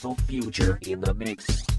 [0.00, 1.69] Future in the mix.